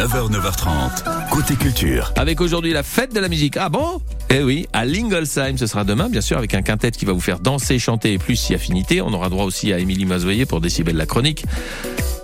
9h, 0.00 0.30
9h30, 0.30 1.28
côté 1.28 1.56
culture. 1.56 2.10
Avec 2.16 2.40
aujourd'hui 2.40 2.72
la 2.72 2.82
fête 2.82 3.14
de 3.14 3.20
la 3.20 3.28
musique. 3.28 3.58
Ah 3.58 3.68
bon? 3.68 4.00
Eh 4.30 4.42
oui, 4.42 4.66
à 4.72 4.86
Lingolsheim, 4.86 5.58
ce 5.58 5.66
sera 5.66 5.84
demain, 5.84 6.08
bien 6.08 6.22
sûr, 6.22 6.38
avec 6.38 6.54
un 6.54 6.62
quintet 6.62 6.90
qui 6.90 7.04
va 7.04 7.12
vous 7.12 7.20
faire 7.20 7.38
danser, 7.38 7.78
chanter 7.78 8.14
et 8.14 8.18
plus 8.18 8.36
si 8.36 8.54
affinité. 8.54 9.02
On 9.02 9.12
aura 9.12 9.28
droit 9.28 9.44
aussi 9.44 9.74
à 9.74 9.78
Émilie 9.78 10.06
Mazoyer 10.06 10.46
pour 10.46 10.62
Décibel 10.62 10.96
la 10.96 11.04
chronique. 11.04 11.44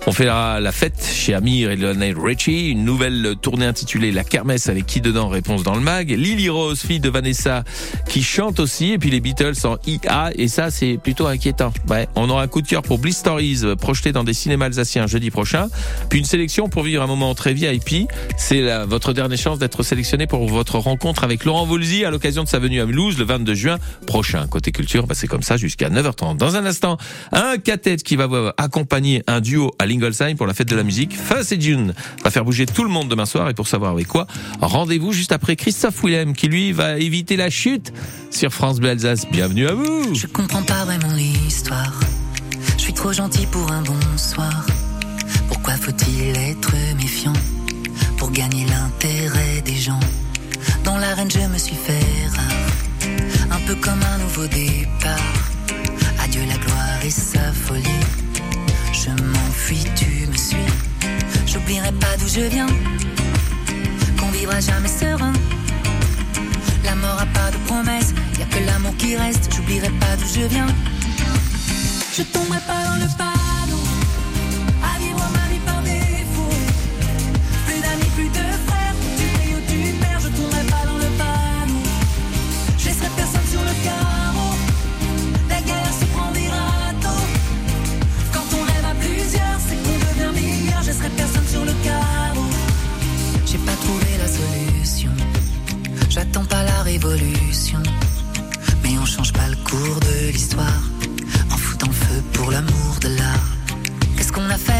On 0.09 0.13
fera 0.13 0.61
la 0.61 0.71
fête 0.71 1.05
chez 1.05 1.33
Amir 1.33 1.69
et 1.69 1.75
Lionel 1.75 2.17
Richie, 2.17 2.69
une 2.69 2.85
nouvelle 2.85 3.35
tournée 3.41 3.65
intitulée 3.65 4.13
La 4.13 4.23
Kermesse 4.23 4.69
avec 4.69 4.85
qui 4.85 5.01
dedans 5.01 5.27
Réponse 5.27 5.63
dans 5.63 5.75
le 5.75 5.81
mag. 5.81 6.09
Lily 6.09 6.47
Rose, 6.47 6.79
fille 6.79 7.01
de 7.01 7.09
Vanessa, 7.09 7.65
qui 8.07 8.23
chante 8.23 8.61
aussi, 8.61 8.93
et 8.93 8.99
puis 8.99 9.09
les 9.09 9.19
Beatles 9.19 9.65
en 9.65 9.75
IA, 9.85 10.31
et 10.33 10.47
ça 10.47 10.71
c'est 10.71 10.97
plutôt 10.97 11.27
inquiétant. 11.27 11.73
Ouais, 11.89 12.07
on 12.15 12.29
aura 12.29 12.43
un 12.43 12.47
coup 12.47 12.61
de 12.61 12.67
cœur 12.67 12.83
pour 12.83 12.99
Bliss 12.99 13.17
Stories, 13.17 13.63
projeté 13.77 14.13
dans 14.13 14.23
des 14.23 14.31
cinémas 14.31 14.67
alsaciens 14.67 15.07
jeudi 15.07 15.29
prochain, 15.29 15.67
puis 16.09 16.19
une 16.19 16.25
sélection 16.25 16.69
pour 16.69 16.83
vivre 16.83 17.03
un 17.03 17.07
moment 17.07 17.35
très 17.35 17.53
VIP. 17.53 18.09
C'est 18.37 18.85
votre 18.85 19.11
dernière 19.11 19.37
chance 19.37 19.59
d'être 19.59 19.83
sélectionné 19.83 20.25
pour 20.25 20.47
votre 20.47 20.79
rencontre 20.79 21.25
avec 21.25 21.43
Laurent 21.43 21.65
Voulzy 21.65 22.05
à 22.05 22.11
l'occasion 22.11 22.45
de 22.45 22.47
sa 22.47 22.59
venue 22.59 22.79
à 22.79 22.85
Mulhouse 22.85 23.17
le 23.17 23.25
22 23.25 23.53
juin 23.55 23.77
prochain. 24.05 24.47
Côté 24.47 24.71
culture, 24.71 25.05
bah, 25.05 25.15
c'est 25.15 25.27
comme 25.27 25.43
ça 25.43 25.57
jusqu'à 25.57 25.89
9h30. 25.89 26.37
Dans 26.37 26.55
un 26.55 26.65
instant, 26.65 26.97
un 27.33 27.57
cathète 27.57 28.03
qui 28.03 28.15
va 28.15 28.53
accompagner 28.55 29.21
un 29.27 29.41
duo 29.41 29.73
à 29.79 29.85
Pour 30.37 30.47
la 30.47 30.53
fête 30.53 30.69
de 30.69 30.75
la 30.75 30.83
musique. 30.83 31.17
Fuzz 31.17 31.51
et 31.51 31.59
June 31.59 31.93
va 32.23 32.29
faire 32.29 32.45
bouger 32.45 32.65
tout 32.65 32.83
le 32.83 32.89
monde 32.89 33.09
demain 33.09 33.25
soir 33.25 33.49
et 33.49 33.53
pour 33.53 33.67
savoir 33.67 33.91
avec 33.91 34.07
quoi, 34.07 34.27
rendez-vous 34.61 35.11
juste 35.11 35.31
après 35.31 35.55
Christophe 35.55 36.03
Willem 36.03 36.33
qui 36.33 36.47
lui 36.47 36.71
va 36.71 36.97
éviter 36.97 37.35
la 37.35 37.49
chute 37.49 37.91
sur 38.31 38.53
France 38.53 38.79
Bleu 38.79 38.89
Alsace. 38.89 39.27
Bienvenue 39.31 39.67
à 39.67 39.73
vous. 39.73 40.13
Je 40.13 40.27
comprends 40.27 40.63
pas 40.63 40.85
vraiment 40.85 41.13
l'histoire. 41.13 41.99
Je 42.77 42.81
suis 42.81 42.93
trop 42.93 43.11
gentil 43.11 43.45
pour 43.47 43.71
un 43.71 43.81
bonsoir. 43.81 44.65
Pourquoi 45.47 45.73
faut-il 45.73 46.37
être 46.37 46.71
méfiant 46.95 47.33
pour 48.17 48.31
gagner 48.31 48.65
l'intérêt 48.65 49.61
des 49.65 49.75
gens? 49.75 49.99
Dans 50.83 50.97
l'arène, 50.97 51.29
je 51.29 51.39
me 51.39 51.57
suis 51.57 51.75
fait 51.75 52.27
rare, 52.35 53.51
un 53.51 53.59
peu 53.67 53.75
comme 53.75 53.99
un 54.01 54.17
nouveau 54.19 54.47
départ. 54.47 55.33
Adieu 56.23 56.41
la 56.47 56.57
gloire 56.57 57.05
et 57.05 57.09
sa 57.09 57.51
folie. 57.51 57.83
Je 58.93 59.09
m'enfuis, 59.67 59.85
tu 59.95 60.27
me 60.27 60.37
suis. 60.37 60.57
J'oublierai 61.45 61.91
pas 61.93 62.15
d'où 62.19 62.27
je 62.27 62.41
viens. 62.41 62.67
Qu'on 64.19 64.29
vivra 64.31 64.59
jamais 64.59 64.87
serein. 64.87 65.33
La 66.83 66.95
mort 66.95 67.19
a 67.19 67.25
pas 67.25 67.51
de 67.51 67.57
promesse, 67.65 68.13
y 68.39 68.43
a 68.43 68.45
que 68.45 68.65
l'amour 68.65 68.95
qui 68.97 69.15
reste. 69.15 69.49
J'oublierai 69.55 69.89
pas 69.99 70.15
d'où 70.17 70.27
je 70.27 70.47
viens. 70.47 70.67
Je 72.15 72.23
tomberai 72.23 72.59
pas 72.67 72.83
dans 72.85 72.95
le 72.95 73.07
panneau, 73.17 73.46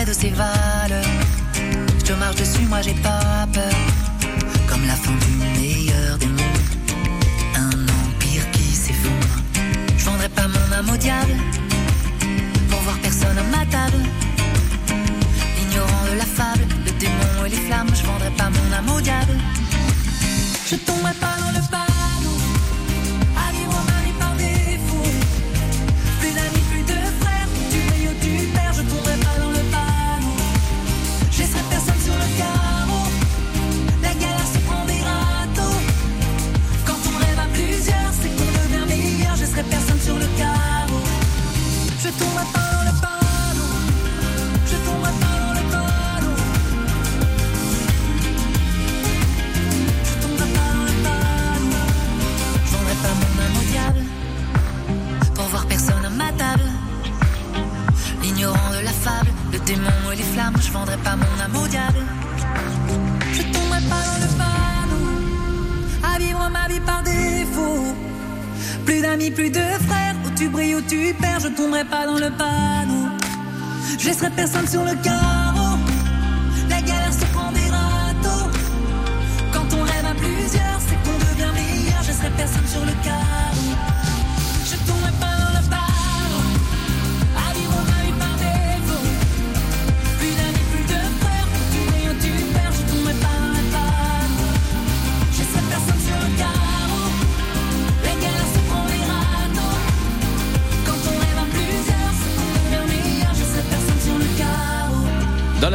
de 0.08 0.14
ces 0.14 0.30
valeurs 0.30 1.04
Je 2.00 2.04
te 2.06 2.14
marche 2.14 2.38
dessus, 2.38 2.66
moi 2.70 2.82
j'ai 2.82 2.94
pas 2.94 3.46
peur. 3.52 3.78
Comme 4.70 4.86
la 4.86 4.96
fin 4.96 5.12
du 5.12 5.32
meilleur 5.60 6.18
des 6.18 6.28
mondes, 6.28 6.70
un 7.56 7.82
empire 8.00 8.50
qui 8.52 8.64
s'effondre. 8.84 9.36
Je 9.98 10.06
vendrai 10.06 10.30
pas 10.30 10.48
mon 10.48 10.78
âme 10.78 10.90
au 10.90 10.98
diable 10.98 11.36
pour 12.70 12.80
voir 12.82 12.98
personne 13.00 13.38
à 13.38 13.58
ma 13.58 13.66
table. 13.66 14.02
Ignorant 15.64 16.06
de 16.12 16.18
la 16.18 16.26
fable, 16.26 16.66
le 16.86 16.92
démon 17.00 17.46
et 17.46 17.50
les 17.50 17.62
flammes, 17.68 17.92
je 17.94 18.04
vendrai 18.06 18.32
pas 18.32 18.50
mon 18.50 18.78
âme 18.78 18.96
au 18.96 19.02
diable. 19.02 19.36
Je 20.70 20.76
tomberai 20.76 21.14
pas 21.16 21.36
dans 21.42 21.52
le 21.60 21.64
panneau 21.70 21.87
La 76.70 76.82
galère 76.82 77.14
se 77.14 77.26
prend 77.34 77.52
des 77.52 77.70
râteaux. 77.70 78.50
Quand 79.54 79.68
on 79.78 79.84
rêve 79.84 80.06
à 80.06 80.16
plusieurs, 80.16 80.80
c'est 80.88 80.98
qu'on 81.04 81.18
devient 81.18 81.52
meilleur. 81.54 82.04
Je 82.04 82.12
serai 82.12 82.30
personne 82.32 82.68
sur 82.68 82.86
le 82.86 82.94
carreau. 83.04 83.37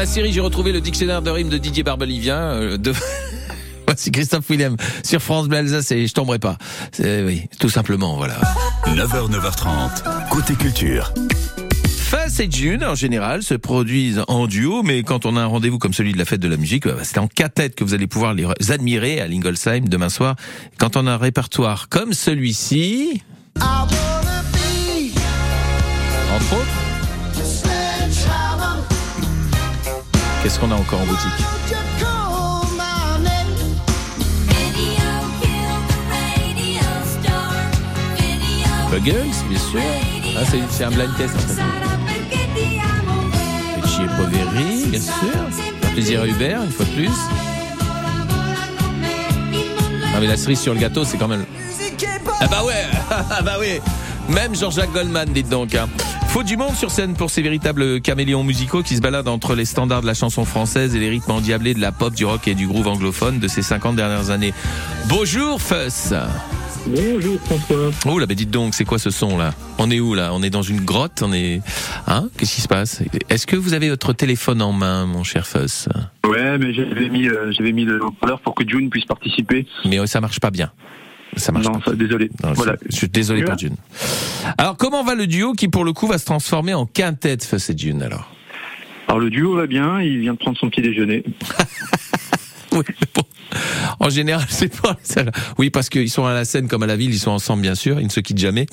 La 0.03 0.07
série, 0.07 0.33
j'ai 0.33 0.41
retrouvé 0.41 0.73
le 0.73 0.81
dictionnaire 0.81 1.23
de 1.23 1.31
rimes 1.31 1.49
de 1.49 1.59
Didier 1.59 1.85
Barbelivien. 1.85 2.37
euh, 2.37 2.77
de... 2.77 2.93
Voici 3.87 4.11
Christophe 4.11 4.51
Willem 4.51 4.77
sur 5.05 5.23
France 5.23 5.47
Bleu 5.47 5.59
Alsace 5.59 5.93
et 5.93 6.09
je 6.09 6.13
tomberai 6.13 6.41
pas. 6.41 6.59
Oui, 6.99 7.43
tout 7.61 7.69
simplement, 7.69 8.17
voilà. 8.17 8.35
9h, 8.87 9.31
9h30, 9.31 10.29
côté 10.29 10.55
culture. 10.55 11.15
Fuzz 11.87 12.41
et 12.41 12.51
June, 12.51 12.83
en 12.83 12.97
général, 12.97 13.45
se 13.45 13.55
produisent 13.55 14.25
en 14.27 14.49
duo, 14.49 14.83
mais 14.83 15.05
quand 15.05 15.25
on 15.25 15.37
a 15.37 15.41
un 15.41 15.47
rendez-vous 15.47 15.79
comme 15.79 15.95
celui 15.95 16.13
de 16.13 16.19
la 16.19 16.25
fête 16.25 16.41
de 16.41 16.49
la 16.49 16.57
musique, 16.57 16.89
bah, 16.89 16.97
c'est 17.05 17.19
en 17.19 17.29
quatre-têtes 17.29 17.77
que 17.77 17.85
vous 17.85 17.95
allez 17.95 18.09
pouvoir 18.09 18.35
les 18.35 18.73
admirer 18.73 19.21
à 19.21 19.29
Lingolsheim 19.29 19.83
demain 19.83 20.09
soir. 20.09 20.35
Quand 20.79 20.97
on 20.97 21.07
a 21.07 21.13
un 21.13 21.17
répertoire 21.17 21.89
comme 21.89 22.13
celui-ci, 22.13 23.23
entre 26.35 26.55
autres, 26.55 26.82
qu'est-ce 30.43 30.59
qu'on 30.59 30.71
a 30.71 30.75
encore 30.75 31.01
en 31.01 31.07
boutique 31.07 31.31
Buggles, 38.91 39.31
bien 39.49 39.59
sûr. 39.59 39.81
Ah, 40.37 40.43
c'est 40.71 40.85
un 40.85 40.91
blind 40.91 41.17
test 41.17 41.35
en 41.35 41.39
fait. 41.39 41.63
Et 44.03 44.07
Poveri, 44.17 44.87
bien 44.87 45.01
sûr. 45.01 45.13
Un 45.85 45.93
plaisir 45.93 46.23
à 46.23 46.27
Hubert, 46.27 46.63
une 46.63 46.71
fois 46.71 46.85
de 46.85 46.91
plus. 46.91 47.11
Ah 50.15 50.19
mais 50.21 50.27
la 50.27 50.37
cerise 50.37 50.61
sur 50.61 50.75
le 50.75 50.81
gâteau, 50.81 51.05
c'est 51.05 51.17
quand 51.17 51.29
même... 51.29 51.47
Ah 52.41 52.49
bah 52.49 52.65
ouais 52.65 52.85
Ah 53.11 53.43
bah 53.43 53.59
ouais 53.59 53.81
Même 54.29 54.55
Jean-Jacques 54.55 54.93
Goldman, 54.93 55.29
dites 55.33 55.49
donc. 55.49 55.75
Hein. 55.75 55.89
Faut 56.33 56.43
du 56.43 56.57
monde 56.57 56.73
sur 56.75 56.91
scène 56.91 57.13
pour 57.13 57.29
ces 57.29 57.43
véritables 57.43 58.01
caméléons 58.01 58.43
musicaux 58.43 58.83
qui 58.83 58.97
se 58.97 59.03
baladent 59.03 59.29
entre 59.29 59.55
les 59.55 59.67
standards 59.67 60.01
de 60.01 60.07
la 60.07 60.15
chanson 60.15 60.47
française 60.47 60.97
et 60.97 60.99
les 60.99 61.11
rythmes 61.11 61.33
endiablés 61.33 61.75
de 61.75 61.81
la 61.81 61.93
pop, 61.93 62.15
du 62.15 62.25
rock 62.25 62.49
et 62.49 62.55
du 62.55 62.67
groove 62.67 62.89
anglophone 62.89 63.39
de 63.39 63.49
ces 63.49 63.61
50 63.61 63.97
dernières 63.97 64.31
années. 64.31 64.55
Bonjour 65.11 65.61
Fuss 65.61 66.15
Bonjour 66.87 67.39
François. 67.43 67.91
Oh 68.07 68.19
là, 68.19 68.25
bah 68.25 68.35
dites 68.35 68.51
donc, 68.51 68.75
c'est 68.75 68.87
quoi 68.87 68.99
ce 68.99 69.11
son 69.11 69.37
là? 69.37 69.53
On 69.77 69.91
est 69.91 70.01
où 70.01 70.15
là? 70.15 70.31
On 70.33 70.43
est 70.43 70.49
dans 70.49 70.63
une 70.63 70.81
grotte? 70.81 71.23
On 71.23 71.35
est. 71.35 71.61
Hein? 72.07 72.31
Qu'est-ce 72.39 72.55
qui 72.55 72.61
se 72.63 72.69
passe? 72.69 73.03
Est-ce 73.29 73.47
que 73.47 73.55
vous 73.55 73.75
avez 73.75 73.91
votre 73.91 74.15
téléphone 74.15 74.63
en 74.63 74.73
main, 74.73 75.05
mon 75.05 75.25
cher 75.25 75.47
Fuss 75.47 75.91
Ouais, 76.27 76.57
mais 76.57 76.73
j'avais 76.73 77.11
mis, 77.11 77.29
euh, 77.29 77.53
j'avais 77.53 77.73
mis 77.73 77.85
le 77.85 78.03
haut-parleur 78.03 78.41
pour 78.41 78.55
que 78.55 78.67
June 78.67 78.89
puisse 78.89 79.05
participer. 79.05 79.67
Mais 79.85 80.01
euh, 80.01 80.07
ça 80.07 80.23
marche 80.23 80.41
pas 80.41 80.51
bien. 80.51 80.73
Ça 81.37 81.51
marche 81.53 81.67
non, 81.67 81.81
pas. 81.81 81.91
ça, 81.91 81.97
désolé. 81.97 82.31
Non, 82.43 82.53
voilà. 82.53 82.77
Je 82.89 82.95
suis 82.97 83.09
désolé 83.09 83.43
pour 83.45 83.57
June. 83.59 83.77
Alors, 84.59 84.77
comment 84.77 85.03
va 85.03 85.15
le 85.15 85.27
duo 85.27 85.53
qui, 85.53 85.69
pour 85.69 85.85
le 85.85 85.93
coup, 85.93 86.07
va 86.07 86.19
se 86.19 86.25
transformer 86.27 86.75
en 86.75 86.87
quintette, 86.87 87.45
Fuss 87.45 87.71
et 87.71 87.77
June 87.77 88.03
alors? 88.03 88.31
Alors 89.09 89.19
le 89.21 89.31
duo 89.31 89.57
va 89.57 89.67
bien, 89.67 90.01
il 90.01 90.21
vient 90.21 90.33
de 90.35 90.39
prendre 90.39 90.57
son 90.57 90.71
petit 90.71 90.83
déjeuner. 90.83 91.25
Oui, 92.75 92.85
bon. 93.15 93.23
En 94.01 94.09
général, 94.09 94.47
c'est 94.49 94.81
pas 94.81 94.97
ça. 95.03 95.25
Oui, 95.59 95.69
parce 95.69 95.91
qu'ils 95.91 96.09
sont 96.09 96.25
à 96.25 96.33
la 96.33 96.47
scène 96.47 96.69
comme 96.69 96.83
à 96.83 96.87
la 96.87 96.97
ville, 96.97 97.13
ils 97.13 97.19
sont 97.19 97.31
ensemble, 97.31 97.61
bien 97.61 97.75
sûr. 97.75 98.01
Ils 98.01 98.07
ne 98.07 98.11
se 98.11 98.21
quittent 98.21 98.39
jamais, 98.39 98.65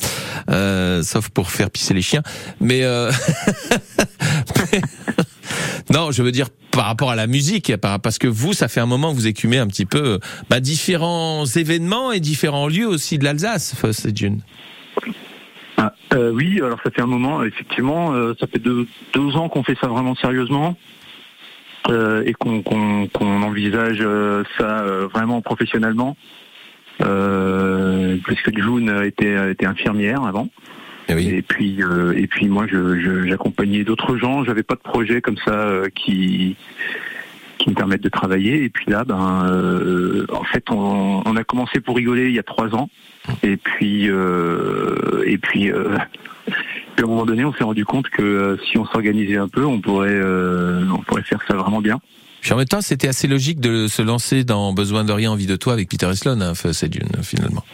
euh, 0.50 1.04
sauf 1.04 1.28
pour 1.28 1.52
faire 1.52 1.70
pisser 1.70 1.94
les 1.94 2.02
chiens. 2.02 2.24
Mais, 2.62 2.84
euh... 2.84 3.12
mais- 4.72 4.82
non, 5.94 6.12
je 6.12 6.24
veux 6.24 6.32
dire 6.32 6.48
par 6.71 6.86
rapport 6.86 7.12
à 7.12 7.16
la 7.16 7.27
musique, 7.27 7.75
par- 7.77 8.00
parce 8.00 8.18
que 8.19 8.27
vous, 8.27 8.54
ça 8.54 8.68
fait 8.68 8.80
un 8.80 8.86
moment 8.86 9.12
que 9.12 9.16
vous 9.16 9.27
écumez 9.27 9.57
un 9.57 9.68
petit 9.68 9.86
peu 9.86 10.19
bah, 10.50 10.60
différents 10.60 11.45
événements 11.45 12.12
et 12.12 12.19
différents 12.19 12.68
lieux 12.68 12.88
aussi 12.88 13.18
de 13.18 13.24
l'Alsace, 13.24 13.75
June. 14.16 14.42
Ah, 15.77 15.94
euh, 16.13 16.31
oui, 16.31 16.60
alors 16.62 16.80
ça 16.83 16.92
fait 16.92 17.01
un 17.01 17.06
moment, 17.07 17.44
effectivement, 17.44 18.13
euh, 18.13 18.33
ça 18.39 18.48
fait 18.48 18.60
deux, 18.60 18.86
ans 19.36 19.50
qu'on 19.50 19.63
fait 19.63 19.77
ça 19.80 19.88
vraiment 19.88 20.16
sérieusement 20.16 20.75
euh, 21.89 22.24
et 22.25 22.33
qu'on 22.33 22.62
qu'on- 22.62 23.07
qu'on 23.07 23.42
envisage 23.44 24.00
euh, 24.01 24.44
ça 24.57 24.81
euh, 24.81 25.07
vraiment 25.13 25.42
professionnellement. 25.42 26.18
Euh, 27.01 28.18
parce 28.27 28.42
que 28.42 28.51
June 28.62 28.94
était, 29.06 29.51
était 29.51 29.66
infirmière 29.66 30.24
avant. 30.24 30.50
Eh 31.10 31.16
oui. 31.16 31.28
Et 31.30 31.42
puis, 31.42 31.82
euh, 31.84 32.14
et 32.16 32.28
puis 32.28 32.48
moi, 32.48 32.66
je- 32.72 33.00
je- 33.00 33.28
j'accompagnais 33.28 33.84
d'autres 33.84 34.16
gens. 34.18 34.44
J'avais 34.44 34.64
pas 34.64 34.76
de 34.76 34.80
projet 34.82 35.22
comme 35.22 35.38
ça 35.44 35.52
euh, 35.52 35.90
qui 35.94 36.56
qui 37.58 37.70
me 37.72 37.76
permettent 37.76 38.04
de 38.04 38.10
travailler. 38.10 38.64
Et 38.64 38.70
puis 38.70 38.86
là, 38.90 39.04
ben, 39.04 39.46
euh, 39.52 40.26
en 40.32 40.46
fait, 40.46 40.64
on, 40.72 41.22
on 41.26 41.36
a 41.36 41.44
commencé 41.44 41.82
pour 41.82 41.98
rigoler 41.98 42.30
il 42.30 42.36
y 42.36 42.40
a 42.40 42.44
trois 42.44 42.74
ans. 42.74 42.90
Et 43.44 43.58
puis, 43.58 44.10
euh, 44.10 45.24
et 45.26 45.38
puis, 45.38 45.70
euh, 45.70 45.98
puis 46.46 46.56
à 47.00 47.04
un 47.04 47.08
moment 47.10 47.26
donné, 47.26 47.44
on 47.44 47.52
s'est 47.54 47.66
rendu 47.66 47.84
compte 47.84 48.08
que 48.10 48.58
si 48.72 48.78
on 48.78 48.86
s'organisait 48.86 49.36
un 49.36 49.50
peu, 49.50 49.66
on 49.66 49.82
pourrait, 49.82 50.22
on 50.24 51.00
pourrait 51.00 51.24
faire 51.24 51.42
ça 51.50 51.56
vraiment 51.56 51.82
bien. 51.82 52.00
Puis 52.40 52.54
en 52.54 52.56
même 52.56 52.66
temps, 52.66 52.80
c'était 52.80 53.10
assez 53.10 53.28
logique 53.28 53.60
de 53.60 53.88
se 53.88 54.02
lancer 54.02 54.46
dans 54.46 54.72
Besoin 54.72 55.04
de 55.04 55.12
rien, 55.12 55.30
envie 55.30 55.46
de 55.46 55.58
toi 55.58 55.74
avec 55.74 55.90
Peter 55.90 56.08
Eslon, 56.10 56.40
hein, 56.40 56.54
Foss 56.54 56.84
et 56.84 56.90
June, 56.90 57.10
finalement. 57.24 57.66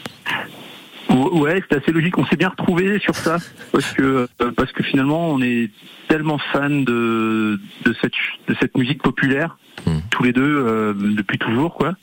Ou- 1.09 1.39
Ouais, 1.41 1.61
c'était 1.61 1.77
assez 1.81 1.91
logique. 1.91 2.17
On 2.17 2.25
s'est 2.25 2.35
bien 2.37 2.49
retrouvé 2.49 2.99
sur 2.99 3.15
ça 3.15 3.37
parce 3.71 3.91
que 3.93 4.27
euh, 4.41 4.51
parce 4.55 4.71
que 4.71 4.83
finalement, 4.83 5.29
on 5.29 5.41
est 5.41 5.69
tellement 6.07 6.37
fan 6.51 6.83
de 6.85 7.59
de 7.85 7.95
cette 8.01 8.13
de 8.47 8.55
cette 8.59 8.77
musique 8.77 9.01
populaire 9.01 9.57
Hmm. 9.85 9.99
tous 10.09 10.23
les 10.23 10.31
deux 10.31 10.41
euh, 10.65 10.93
depuis 10.95 11.37
toujours, 11.37 11.75
quoi. 11.75 11.95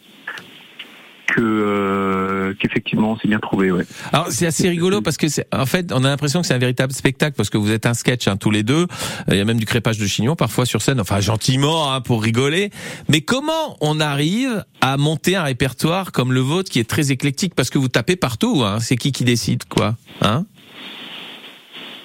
Que 1.35 1.41
euh, 1.41 2.53
qu'effectivement, 2.61 3.13
on 3.13 3.17
s'est 3.17 3.29
bien 3.29 3.39
trouvé, 3.39 3.71
ouais. 3.71 3.87
Alors 4.13 4.27
c'est 4.29 4.47
assez 4.47 4.69
rigolo 4.69 5.01
parce 5.01 5.17
que 5.17 5.29
c'est 5.29 5.47
en 5.51 5.65
fait 5.65 5.91
on 5.91 6.05
a 6.05 6.09
l'impression 6.09 6.43
que 6.43 6.47
c'est 6.47 6.53
un 6.53 6.59
véritable 6.59 6.93
spectacle 6.93 7.35
parce 7.37 7.49
que 7.49 7.57
vous 7.57 7.71
êtes 7.71 7.87
un 7.87 7.95
sketch 7.95 8.29
hein, 8.29 8.37
tous 8.37 8.51
les 8.51 8.63
deux. 8.63 8.87
Il 9.29 9.37
y 9.37 9.41
a 9.41 9.45
même 9.47 9.59
du 9.59 9.65
crépage 9.65 9.97
de 9.97 10.07
chignon 10.07 10.37
parfois 10.37 10.67
sur 10.67 10.83
scène, 10.83 11.01
enfin 11.01 11.21
gentiment 11.21 11.91
hein, 11.91 12.03
pour 12.03 12.23
rigoler. 12.23 12.71
Mais 13.09 13.23
comment 13.23 13.79
on 13.81 13.99
arrive 13.99 14.63
à 14.83 14.99
monter 14.99 15.35
un 15.35 15.45
répertoire 15.45 16.13
comme 16.13 16.35
le 16.35 16.41
vôtre 16.41 16.71
qui 16.71 16.81
est 16.81 16.89
très 16.89 17.13
éclectique? 17.13 17.55
Parce 17.55 17.71
que 17.71 17.79
vous 17.79 17.89
tapez 17.89 18.17
partout 18.17 18.63
hein. 18.65 18.79
C'est 18.81 18.97
qui 18.97 19.11
qui 19.11 19.25
décide 19.25 19.65
quoi? 19.65 19.97
Hein? 20.21 20.45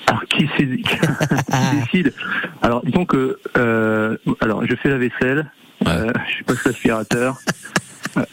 Alors 0.07 0.23
qui, 0.30 0.47
qui 0.57 0.65
décide? 1.81 2.13
Alors 2.62 2.81
disons 2.85 3.06
que 3.06 3.39
euh, 3.57 4.15
alors 4.39 4.65
je 4.65 4.73
fais 4.75 4.89
la 4.89 4.97
vaisselle, 4.97 5.51
euh, 5.85 6.13
je 6.39 6.44
passe 6.45 6.63
l'aspirateur. 6.65 7.38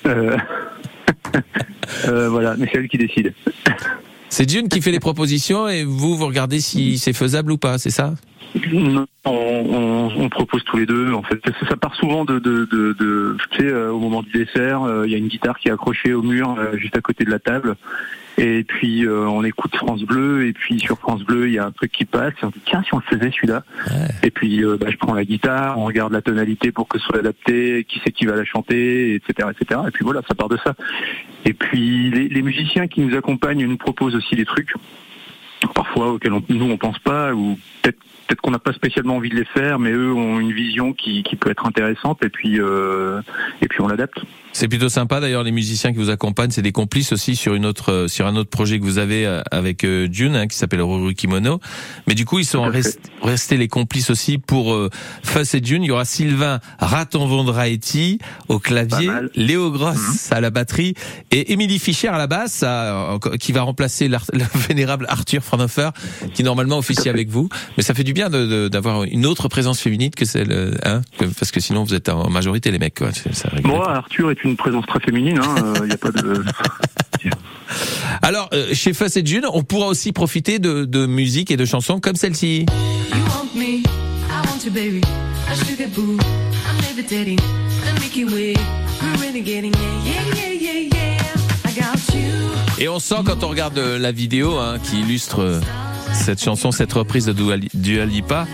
Euh, 0.06 0.36
euh, 2.08 2.28
voilà, 2.28 2.54
mais 2.58 2.68
c'est 2.72 2.78
elle 2.78 2.88
qui 2.88 2.98
décide. 2.98 3.32
C'est 4.28 4.48
June 4.50 4.68
qui 4.68 4.80
fait 4.80 4.90
les 4.90 5.00
propositions 5.00 5.68
et 5.68 5.84
vous 5.84 6.16
vous 6.16 6.26
regardez 6.26 6.60
si 6.60 6.98
c'est 6.98 7.12
faisable 7.12 7.52
ou 7.52 7.58
pas, 7.58 7.78
c'est 7.78 7.90
ça? 7.90 8.14
Non, 8.72 9.06
on, 9.24 9.30
on- 9.32 10.12
on 10.24 10.28
propose 10.28 10.62
tous 10.64 10.76
les 10.76 10.86
deux. 10.86 11.12
En 11.12 11.22
fait, 11.22 11.38
ça, 11.44 11.68
ça 11.70 11.76
part 11.76 11.94
souvent 11.96 12.24
de, 12.24 12.38
de, 12.38 12.64
de, 12.70 12.92
de- 12.98 13.36
tu 13.50 13.58
sais, 13.60 13.66
euh, 13.72 13.90
au 13.90 13.98
moment 13.98 14.22
du 14.22 14.30
dessert, 14.30 14.82
euh, 14.82 15.06
il 15.06 15.12
y 15.12 15.14
a 15.14 15.18
une 15.18 15.26
guitare 15.28 15.58
qui 15.58 15.68
est 15.68 15.72
accrochée 15.72 16.14
au 16.14 16.22
mur 16.22 16.54
euh, 16.58 16.76
juste 16.76 16.96
à 16.96 17.00
côté 17.00 17.24
de 17.24 17.30
la 17.30 17.40
table. 17.40 17.74
Et 18.36 18.64
puis 18.64 19.06
euh, 19.06 19.26
on 19.28 19.44
écoute 19.44 19.74
France 19.76 20.02
Bleu. 20.02 20.46
Et 20.46 20.52
puis 20.52 20.80
sur 20.80 20.98
France 20.98 21.22
Bleu, 21.22 21.46
il 21.48 21.54
y 21.54 21.58
a 21.58 21.66
un 21.66 21.70
truc 21.70 21.92
qui 21.92 22.04
passe. 22.04 22.32
Et 22.42 22.46
on 22.46 22.50
dit 22.50 22.60
tiens, 22.64 22.82
si 22.82 22.92
on 22.94 22.98
le 22.98 23.04
faisait 23.18 23.30
celui-là. 23.30 23.62
Ouais. 23.90 24.08
Et 24.24 24.30
puis 24.30 24.64
euh, 24.64 24.76
bah, 24.78 24.86
je 24.90 24.96
prends 24.96 25.14
la 25.14 25.24
guitare, 25.24 25.78
on 25.78 25.84
regarde 25.84 26.12
la 26.12 26.22
tonalité 26.22 26.72
pour 26.72 26.88
que 26.88 26.98
ce 26.98 27.04
soit 27.06 27.18
adapté, 27.18 27.84
qui 27.88 28.00
c'est 28.04 28.10
qui 28.12 28.26
va 28.26 28.34
la 28.36 28.44
chanter, 28.44 29.14
etc., 29.14 29.48
etc. 29.58 29.80
Et 29.86 29.90
puis 29.90 30.04
voilà, 30.04 30.20
ça 30.26 30.34
part 30.34 30.48
de 30.48 30.58
ça. 30.64 30.74
Et 31.44 31.52
puis 31.52 32.10
les, 32.10 32.28
les 32.28 32.42
musiciens 32.42 32.86
qui 32.88 33.00
nous 33.02 33.16
accompagnent 33.16 33.64
nous 33.66 33.76
proposent 33.76 34.16
aussi 34.16 34.34
des 34.34 34.44
trucs 34.44 34.72
parfois 35.74 36.12
auxquels 36.12 36.32
on- 36.32 36.42
nous 36.48 36.70
on 36.70 36.76
pense 36.76 36.98
pas 36.98 37.32
ou 37.32 37.58
peut-être 37.82 37.98
peut-être 38.26 38.40
qu'on 38.40 38.50
n'a 38.50 38.58
pas 38.58 38.72
spécialement 38.72 39.16
envie 39.16 39.28
de 39.30 39.36
les 39.36 39.44
faire, 39.44 39.78
mais 39.78 39.90
eux 39.90 40.12
ont 40.12 40.40
une 40.40 40.52
vision 40.52 40.92
qui, 40.92 41.22
qui 41.22 41.36
peut 41.36 41.50
être 41.50 41.66
intéressante 41.66 42.22
et 42.24 42.28
puis 42.28 42.60
euh, 42.60 43.20
et 43.62 43.68
puis 43.68 43.80
on 43.80 43.88
l'adapte. 43.88 44.18
C'est 44.52 44.68
plutôt 44.68 44.88
sympa 44.88 45.18
d'ailleurs 45.20 45.42
les 45.42 45.50
musiciens 45.50 45.90
qui 45.92 45.98
vous 45.98 46.10
accompagnent, 46.10 46.50
c'est 46.52 46.62
des 46.62 46.70
complices 46.72 47.12
aussi 47.12 47.34
sur 47.34 47.54
une 47.54 47.66
autre 47.66 47.90
euh, 47.92 48.08
sur 48.08 48.26
un 48.26 48.36
autre 48.36 48.50
projet 48.50 48.78
que 48.78 48.84
vous 48.84 48.98
avez 48.98 49.26
euh, 49.26 49.42
avec 49.50 49.84
euh, 49.84 50.08
June 50.10 50.36
hein, 50.36 50.46
qui 50.46 50.56
s'appelle 50.56 50.80
Ruru 50.82 51.14
Kimono. 51.14 51.58
Mais 52.06 52.14
du 52.14 52.24
coup, 52.24 52.38
ils 52.38 52.44
sont 52.44 52.62
rest- 52.62 53.00
restés 53.22 53.56
les 53.56 53.68
complices 53.68 54.10
aussi 54.10 54.38
pour 54.38 54.72
euh, 54.72 54.90
Fuss 55.24 55.54
et 55.54 55.60
June, 55.62 55.82
il 55.82 55.88
y 55.88 55.90
aura 55.90 56.04
Sylvain 56.04 56.60
Raton 56.78 57.26
Vondraetti 57.26 58.18
au 58.48 58.58
clavier. 58.58 59.08
Mhm. 59.08 59.28
Léo 59.34 59.70
Gross 59.70 60.30
à 60.32 60.40
la 60.40 60.50
batterie 60.50 60.94
et 61.32 61.52
Émilie 61.52 61.78
Fischer 61.80 62.08
à 62.08 62.18
la 62.18 62.26
basse 62.26 62.62
à- 62.62 63.18
qui 63.40 63.52
va 63.52 63.62
remplacer 63.62 64.08
le 64.08 64.18
vénérable 64.68 65.06
Arthur 65.08 65.42
Fraunhofer 65.42 65.90
qui 66.32 66.42
normalement 66.44 66.78
officie 66.78 67.08
avec 67.08 67.28
vous. 67.28 67.48
Mais 67.76 67.82
ça 67.82 67.92
fait 67.92 68.04
du 68.04 68.13
bien 68.14 68.30
de- 68.30 68.46
de- 68.46 68.68
d'avoir 68.68 69.04
une 69.04 69.26
autre 69.26 69.48
présence 69.48 69.80
féminine 69.80 70.10
que 70.10 70.24
celle 70.24 70.50
euh, 70.52 70.72
hein, 70.84 71.02
que- 71.18 71.26
parce 71.26 71.50
que 71.50 71.60
sinon 71.60 71.84
vous 71.84 71.92
êtes 71.94 72.08
en 72.08 72.30
majorité 72.30 72.70
les 72.70 72.78
mecs 72.78 72.94
quoi. 72.98 73.10
Ça. 73.32 73.50
Moi, 73.62 73.90
Arthur 73.90 74.30
est 74.30 74.42
une 74.44 74.56
présence 74.56 74.86
très 74.86 75.00
féminine. 75.00 75.40
Il 75.82 75.86
n'y 75.86 75.92
a 75.92 75.96
pas 75.98 76.10
de. 76.10 76.42
Alors, 78.22 78.48
euh, 78.52 78.72
chez 78.72 78.92
Fuss 78.94 79.16
et 79.16 79.26
June, 79.26 79.44
on 79.52 79.62
pourra 79.62 79.86
aussi 79.88 80.12
profiter 80.12 80.58
de, 80.58 80.84
de 80.84 81.06
musique 81.06 81.50
et 81.50 81.56
de 81.56 81.64
chansons 81.64 81.98
comme 82.00 82.14
celle-ci. 82.16 82.66
Et 92.78 92.88
on 92.88 92.98
sent 92.98 93.16
quand 93.24 93.44
on 93.44 93.48
regarde 93.48 93.78
euh, 93.78 93.98
la 93.98 94.10
vidéo 94.12 94.58
hein, 94.58 94.78
qui 94.82 95.00
illustre 95.00 95.40
euh, 95.40 95.60
cette 96.14 96.42
chanson, 96.42 96.70
cette 96.72 96.92
reprise 96.92 97.26
de 97.26 97.32
Dua 97.32 97.56
Li- 97.56 97.68
Dua 97.74 98.04
Lipa, 98.06 98.46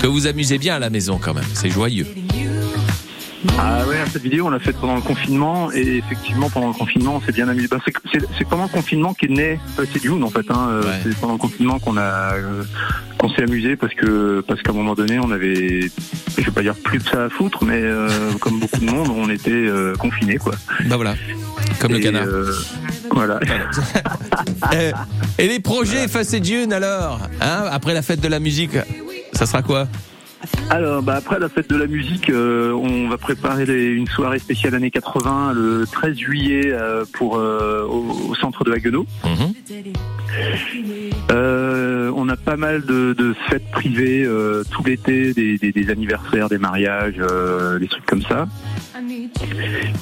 que 0.00 0.06
vous 0.06 0.26
amusez 0.26 0.58
bien 0.58 0.76
à 0.76 0.78
la 0.78 0.90
maison 0.90 1.18
quand 1.22 1.34
même. 1.34 1.44
C'est 1.54 1.70
joyeux. 1.70 2.06
Ah 3.58 3.84
ouais, 3.86 3.96
cette 4.10 4.22
vidéo 4.22 4.46
on 4.46 4.50
l'a 4.50 4.58
faite 4.58 4.76
pendant 4.80 4.94
le 4.94 5.02
confinement 5.02 5.70
et 5.70 5.98
effectivement 5.98 6.48
pendant 6.48 6.68
le 6.68 6.72
confinement 6.72 7.16
on 7.16 7.20
s'est 7.20 7.32
bien 7.32 7.46
amusé. 7.46 7.68
Bah, 7.68 7.76
c'est- 7.84 8.44
pendant 8.48 8.62
le 8.64 8.68
confinement 8.70 9.12
qu'est 9.12 9.28
né 9.28 9.60
euh, 9.78 9.84
c'est 9.92 10.02
June 10.02 10.24
en 10.24 10.30
fait. 10.30 10.46
Hein. 10.50 10.68
Euh, 10.70 10.82
Ouais. 10.82 11.00
C'est 11.02 11.16
pendant 11.20 11.34
le 11.34 11.38
confinement 11.38 11.78
qu'on 11.78 11.98
a 11.98 12.34
euh, 12.36 12.62
qu'on 13.18 13.28
s'est 13.28 13.42
amusé 13.42 13.76
parce 13.76 13.92
que 13.94 14.42
parce 14.48 14.62
qu'à 14.62 14.70
un 14.72 14.74
moment 14.74 14.94
donné 14.94 15.18
on 15.18 15.30
avait 15.30 15.90
je 16.38 16.42
vais 16.42 16.50
pas 16.52 16.62
dire 16.62 16.74
plus 16.74 17.00
que 17.00 17.10
ça 17.10 17.24
à 17.24 17.28
foutre 17.28 17.64
mais 17.64 17.76
euh, 17.82 18.08
comme 18.40 18.58
beaucoup 18.60 18.80
de 18.80 18.86
monde 18.86 19.08
on 19.14 19.28
était 19.28 19.50
euh, 19.50 19.94
confinés 19.96 20.38
quoi. 20.38 20.54
Bah 20.86 20.96
voilà, 20.96 21.14
comme 21.80 21.92
le 21.92 21.98
canard. 21.98 22.24
Voilà. 23.10 23.40
Euh, 24.74 24.92
et 25.38 25.46
les 25.48 25.60
projets 25.60 26.08
Fuss 26.08 26.32
et 26.32 26.42
June 26.42 26.72
alors 26.72 27.18
hein, 27.40 27.64
Après 27.70 27.92
la 27.94 28.02
fête 28.02 28.20
de 28.20 28.28
la 28.28 28.40
musique, 28.40 28.72
ça 29.32 29.46
sera 29.46 29.62
quoi? 29.62 29.86
Alors, 30.70 31.02
bah, 31.02 31.14
après 31.16 31.38
la 31.38 31.48
fête 31.48 31.70
de 31.70 31.76
la 31.76 31.86
musique, 31.86 32.28
euh, 32.30 32.72
on 32.72 33.08
va 33.08 33.16
préparer 33.18 33.64
les- 33.66 33.86
une 33.92 34.06
soirée 34.08 34.38
spéciale 34.38 34.74
années 34.74 34.90
80 34.90 35.52
le 35.54 35.86
13 35.90 36.16
juillet 36.16 36.62
euh, 36.66 37.04
pour 37.14 37.36
euh, 37.38 37.84
au, 37.86 38.30
au 38.30 38.34
centre 38.34 38.62
de 38.64 38.72
Haguenau. 38.72 39.06
Mhm. 39.24 39.54
Euh, 42.04 42.12
on 42.16 42.28
a 42.28 42.36
pas 42.36 42.56
mal 42.56 42.84
de, 42.84 43.14
de 43.16 43.34
fêtes 43.48 43.70
privées 43.70 44.24
euh, 44.24 44.62
tout 44.70 44.82
l'été, 44.84 45.32
des, 45.32 45.56
des- 45.58 45.72
des 45.72 45.90
anniversaires, 45.90 46.48
des 46.48 46.58
mariages, 46.58 47.14
euh, 47.18 47.78
des 47.78 47.88
trucs 47.88 48.04
comme 48.06 48.22
ça. 48.22 48.46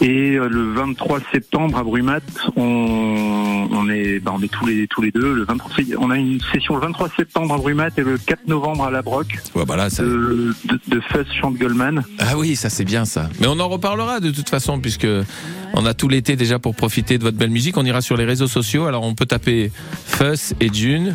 Et 0.00 0.32
le 0.36 0.72
23 0.74 1.20
septembre 1.32 1.78
à 1.78 1.82
Brumat, 1.84 2.20
on, 2.56 3.68
on 3.72 3.88
est, 3.88 4.20
bah, 4.20 4.32
on 4.36 4.42
est 4.42 4.48
tous 4.50 4.66
les 4.66 4.86
tous 4.88 5.02
les 5.02 5.10
deux. 5.10 5.34
Le 5.34 5.44
23, 5.44 5.70
on 5.98 6.10
a 6.10 6.16
une 6.16 6.40
session 6.52 6.74
le 6.76 6.80
23 6.82 7.08
septembre 7.16 7.54
à 7.54 7.58
Brumat 7.58 7.88
et 7.96 8.02
le 8.02 8.18
4 8.18 8.46
novembre 8.48 8.84
à 8.84 8.90
La 8.90 9.02
Ouais, 9.02 9.64
bah 9.66 9.76
là, 9.76 9.90
ça- 9.90 10.02
de, 10.02 10.54
de, 10.64 10.80
de 10.88 11.00
Fuzz 11.00 11.26
chante 11.40 11.56
Goldman. 11.58 12.02
Ah 12.18 12.36
oui, 12.38 12.56
ça 12.56 12.70
c'est 12.70 12.84
bien 12.84 13.04
ça. 13.04 13.28
Mais 13.40 13.46
on 13.48 13.58
en 13.60 13.68
reparlera 13.68 14.20
de 14.20 14.30
toute 14.30 14.48
façon 14.48 14.80
puisque 14.80 15.06
on 15.74 15.84
a 15.86 15.94
tout 15.94 16.08
l'été 16.08 16.36
déjà 16.36 16.58
pour 16.58 16.74
profiter 16.74 17.18
de 17.18 17.22
votre 17.24 17.36
belle 17.36 17.50
musique. 17.50 17.76
On 17.76 17.84
ira 17.84 18.00
sur 18.00 18.16
les 18.16 18.24
réseaux 18.24 18.46
sociaux. 18.46 18.86
Alors 18.86 19.02
on 19.04 19.14
peut 19.14 19.26
taper 19.26 19.70
Fuss 20.06 20.54
et 20.60 20.72
June. 20.72 21.14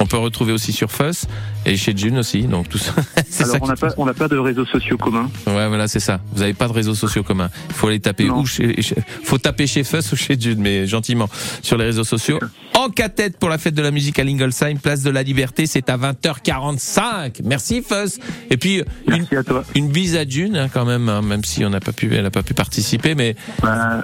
On 0.00 0.06
peut 0.06 0.16
retrouver 0.16 0.52
aussi 0.52 0.72
sur 0.72 0.90
Fuss 0.92 1.26
et 1.66 1.76
chez 1.76 1.96
June 1.96 2.18
aussi. 2.18 2.42
Donc 2.42 2.68
tout 2.68 2.78
ça. 2.78 2.92
Alors 3.40 3.52
ça 3.52 3.58
on 3.60 3.66
n'a 3.66 3.76
pas 3.76 3.88
on 3.96 4.06
n'a 4.06 4.14
pas 4.14 4.28
de 4.28 4.36
réseaux 4.38 4.64
sociaux 4.64 4.96
communs. 4.96 5.28
Ouais, 5.46 5.68
voilà, 5.68 5.88
c'est 5.88 6.00
ça. 6.00 6.20
Vous 6.32 6.40
n'avez 6.40 6.54
pas 6.54 6.68
de 6.68 6.72
réseaux 6.72 6.94
sociaux 6.94 7.22
communs. 7.24 7.50
Il 7.68 7.74
faut 7.74 7.88
aller 7.88 8.00
taper 8.00 8.24
Non. 8.26 8.40
ou 8.40 8.46
chez, 8.46 8.80
chez- 8.82 8.94
faut 9.24 9.38
taper 9.38 9.66
chez 9.66 9.82
Fuss 9.84 10.12
ou 10.12 10.16
chez 10.16 10.38
Jude, 10.38 10.58
mais 10.58 10.86
gentiment 10.86 11.28
sur 11.62 11.76
les 11.76 11.84
réseaux 11.84 12.04
sociaux. 12.04 12.38
En 12.74 12.88
tête 12.90 13.38
pour 13.38 13.48
la 13.48 13.58
fête 13.58 13.74
de 13.74 13.82
la 13.82 13.90
musique 13.90 14.18
à 14.20 14.24
Linglesheim, 14.24 14.78
place 14.80 15.02
de 15.02 15.10
la 15.10 15.22
Liberté, 15.24 15.66
c'est 15.66 15.90
à 15.90 15.96
20h45. 15.96 17.40
Merci 17.44 17.82
Fuss. 17.82 18.18
Et 18.50 18.56
puis 18.56 18.82
une, 19.08 19.26
à 19.36 19.42
toi. 19.42 19.64
une 19.74 19.88
bise 19.88 20.14
à 20.16 20.24
June 20.26 20.56
hein, 20.56 20.68
quand 20.72 20.84
même, 20.84 21.08
hein, 21.08 21.22
même 21.22 21.44
si 21.44 21.64
on 21.64 21.70
n'a 21.70 21.80
pas 21.80 21.92
pu, 21.92 22.14
elle 22.14 22.22
n'a 22.22 22.30
pas 22.30 22.42
pu 22.44 22.54
participer, 22.54 23.14
mais 23.14 23.34
Bah, 23.62 24.02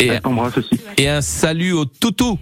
et, 0.00 0.10
et 0.98 1.08
un 1.08 1.20
salut 1.22 1.72
au 1.72 1.84
toutou. 1.86 2.38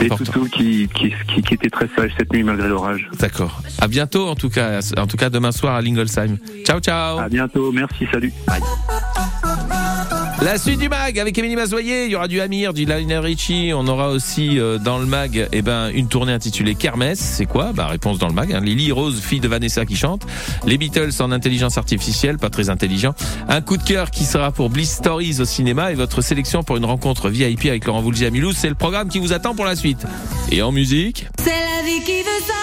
Et 0.00 0.06
Important. 0.06 0.32
Toutou 0.32 0.48
qui, 0.48 0.88
qui, 0.94 1.12
qui, 1.32 1.42
qui 1.42 1.54
était 1.54 1.70
très 1.70 1.88
sage 1.96 2.12
cette 2.18 2.32
nuit 2.32 2.42
malgré 2.42 2.68
l'orage. 2.68 3.08
D'accord. 3.18 3.60
À 3.80 3.88
bientôt 3.88 4.28
en 4.28 4.34
tout 4.34 4.50
cas, 4.50 4.80
en 4.96 5.06
tout 5.06 5.16
cas 5.16 5.30
demain 5.30 5.52
soir 5.52 5.74
à 5.74 5.82
Linglesheim. 5.82 6.38
Ciao 6.64 6.80
ciao. 6.80 7.18
À 7.18 7.28
bientôt, 7.28 7.72
merci, 7.72 8.06
salut. 8.10 8.32
La 10.42 10.58
suite 10.58 10.78
du 10.78 10.90
mag 10.90 11.18
avec 11.18 11.38
Émilie 11.38 11.56
Mazoyer, 11.56 12.04
il 12.04 12.10
y 12.10 12.14
aura 12.14 12.28
du 12.28 12.42
Amir, 12.42 12.74
du 12.74 12.84
Lionel 12.84 13.20
Richie, 13.20 13.72
on 13.74 13.86
aura 13.86 14.10
aussi 14.10 14.60
euh, 14.60 14.76
dans 14.76 14.98
le 14.98 15.06
mag 15.06 15.48
eh 15.50 15.62
ben, 15.62 15.88
une 15.94 16.08
tournée 16.08 16.32
intitulée 16.32 16.74
Kermesse, 16.74 17.20
c'est 17.20 17.46
quoi? 17.46 17.72
Bah, 17.72 17.86
Réponse 17.86 18.18
dans 18.18 18.28
le 18.28 18.34
mag, 18.34 18.52
hein. 18.52 18.60
Lily 18.60 18.92
Rose, 18.92 19.18
fille 19.20 19.40
de 19.40 19.48
Vanessa 19.48 19.86
qui 19.86 19.96
chante, 19.96 20.26
les 20.66 20.76
Beatles 20.76 21.10
en 21.20 21.32
intelligence 21.32 21.78
artificielle, 21.78 22.36
pas 22.36 22.50
très 22.50 22.68
intelligent, 22.68 23.14
un 23.48 23.62
coup 23.62 23.78
de 23.78 23.82
cœur 23.82 24.10
qui 24.10 24.24
sera 24.24 24.52
pour 24.52 24.68
Bliss 24.68 24.92
Stories 24.92 25.40
au 25.40 25.46
cinéma 25.46 25.90
et 25.90 25.94
votre 25.94 26.20
sélection 26.20 26.62
pour 26.62 26.76
une 26.76 26.84
rencontre 26.84 27.30
VIP 27.30 27.66
avec 27.66 27.86
Laurent 27.86 28.02
Voulzy 28.02 28.26
c'est 28.54 28.68
le 28.68 28.74
programme 28.74 29.08
qui 29.08 29.18
vous 29.18 29.32
attend 29.32 29.54
pour 29.54 29.64
la 29.64 29.74
suite. 29.74 30.04
Et 30.50 30.60
en 30.60 30.70
musique? 30.70 31.26
C'est 31.42 31.50
la 31.50 31.82
vie 31.82 32.02
qui 32.04 32.18
veut 32.18 32.46
ça. 32.46 32.55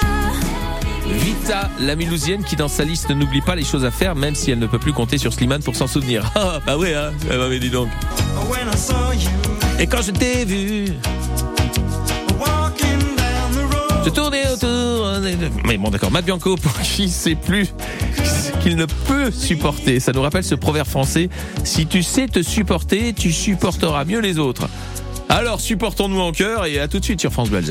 La 1.80 1.96
Milousienne 1.96 2.44
qui 2.44 2.56
dans 2.56 2.68
sa 2.68 2.86
liste 2.86 3.10
n'oublie 3.10 3.42
pas 3.42 3.56
les 3.56 3.66
choses 3.66 3.84
à 3.84 3.92
faire 3.92 4.16
même 4.16 4.36
si 4.36 4.52
elle 4.52 4.60
ne 4.60 4.68
peut 4.68 4.80
plus 4.80 4.94
compter 4.94 5.18
sur 5.18 5.34
Slimane 5.34 5.62
pour 5.62 5.76
s'en 5.76 5.88
souvenir. 5.88 6.32
Ah 6.36 6.60
bah 6.66 6.78
ouais 6.78 6.94
hein, 6.94 7.12
Eh 7.26 7.38
bah, 7.38 7.48
mais 7.50 7.60
donc. 7.60 7.90
Et 9.80 9.88
quand 9.88 10.02
je 10.02 10.12
t'ai 10.12 10.46
vu, 10.46 10.86
je 14.06 14.10
tournais 14.10 14.44
autour. 14.50 15.08
Mais 15.66 15.78
bon, 15.78 15.90
d'accord. 15.90 16.12
Matt 16.12 16.26
Bianco, 16.26 16.56
pour 16.56 16.80
qui 16.82 17.10
c'est 17.10 17.36
plus 17.36 17.74
qu'il 18.62 18.76
ne 18.76 18.86
peut 18.86 19.32
supporter. 19.32 20.00
Ça 20.00 20.12
nous 20.12 20.22
rappelle 20.22 20.44
ce 20.44 20.56
proverbe 20.56 20.88
français 20.88 21.30
si 21.64 21.86
tu 21.86 22.04
sais 22.04 22.28
te 22.28 22.42
supporter, 22.42 23.14
tu 23.14 23.32
supporteras 23.32 24.06
mieux 24.06 24.20
les 24.20 24.40
autres. 24.40 24.70
Alors, 25.30 25.60
supportons-nous 25.60 26.20
en 26.20 26.32
cœur 26.32 26.66
et 26.66 26.80
à 26.80 26.88
tout 26.88 27.00
de 27.00 27.06
suite 27.06 27.20
sur 27.20 27.32
France 27.32 27.50
Bleu. 27.50 27.62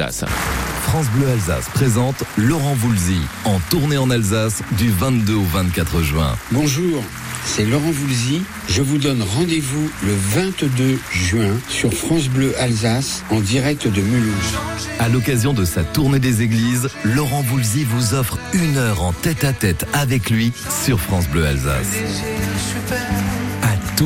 France 0.83 1.07
Bleu 1.15 1.27
Alsace 1.29 1.69
présente 1.73 2.23
Laurent 2.37 2.75
Voulzy 2.75 3.21
en 3.45 3.59
tournée 3.71 3.97
en 3.97 4.11
Alsace 4.11 4.63
du 4.73 4.91
22 4.91 5.35
au 5.35 5.45
24 5.45 6.03
juin. 6.03 6.37
Bonjour, 6.51 7.03
c'est 7.47 7.65
Laurent 7.65 7.91
Voulzy. 7.91 8.43
Je 8.69 8.83
vous 8.83 8.99
donne 8.99 9.23
rendez-vous 9.23 9.91
le 10.03 10.13
22 10.15 10.99
juin 11.11 11.55
sur 11.69 11.95
France 11.95 12.29
Bleu 12.29 12.53
Alsace 12.59 13.25
en 13.31 13.41
direct 13.41 13.89
de 13.89 14.03
Mulhouse. 14.03 14.59
À 14.99 15.09
l'occasion 15.09 15.55
de 15.55 15.65
sa 15.65 15.83
tournée 15.83 16.19
des 16.19 16.43
églises, 16.43 16.91
Laurent 17.05 17.43
Voulzy 17.43 17.85
vous 17.85 18.13
offre 18.13 18.39
une 18.53 18.77
heure 18.77 19.03
en 19.03 19.13
tête-à-tête 19.13 19.87
avec 19.95 20.29
lui 20.29 20.53
sur 20.85 21.01
France 21.01 21.29
Bleu 21.29 21.47
Alsace. 21.47 21.87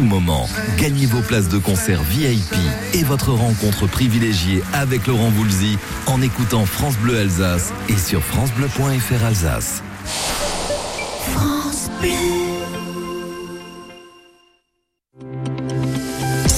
Moment, 0.02 0.48
gagnez 0.78 1.06
vos 1.06 1.20
places 1.20 1.48
de 1.48 1.58
concert 1.58 2.02
VIP 2.02 2.54
et 2.94 3.02
votre 3.02 3.32
rencontre 3.32 3.86
privilégiée 3.86 4.62
avec 4.72 5.06
Laurent 5.06 5.30
Voulzy 5.30 5.78
en 6.06 6.20
écoutant 6.22 6.66
France 6.66 6.96
Bleu 6.98 7.18
Alsace 7.18 7.72
et 7.88 7.96
sur 7.96 8.22
francebleu.fr 8.22 9.24
Alsace. 9.24 9.82